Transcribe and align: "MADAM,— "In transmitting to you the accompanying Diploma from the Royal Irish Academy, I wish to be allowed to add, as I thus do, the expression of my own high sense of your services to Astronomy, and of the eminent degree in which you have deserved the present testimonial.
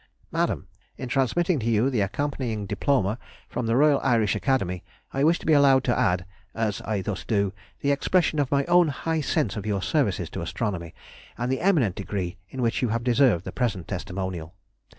"MADAM,— 0.31 0.65
"In 0.97 1.09
transmitting 1.09 1.59
to 1.59 1.67
you 1.67 1.91
the 1.91 2.01
accompanying 2.01 2.65
Diploma 2.65 3.19
from 3.47 3.67
the 3.67 3.75
Royal 3.75 3.99
Irish 4.01 4.35
Academy, 4.35 4.83
I 5.13 5.23
wish 5.23 5.37
to 5.37 5.45
be 5.45 5.53
allowed 5.53 5.83
to 5.83 5.95
add, 5.95 6.25
as 6.55 6.81
I 6.81 7.03
thus 7.03 7.23
do, 7.23 7.53
the 7.81 7.91
expression 7.91 8.39
of 8.39 8.49
my 8.49 8.65
own 8.65 8.87
high 8.87 9.21
sense 9.21 9.55
of 9.55 9.67
your 9.67 9.83
services 9.83 10.31
to 10.31 10.41
Astronomy, 10.41 10.95
and 11.37 11.43
of 11.53 11.55
the 11.55 11.61
eminent 11.63 11.93
degree 11.93 12.39
in 12.49 12.63
which 12.63 12.81
you 12.81 12.89
have 12.89 13.03
deserved 13.03 13.45
the 13.45 13.51
present 13.51 13.87
testimonial. 13.87 14.55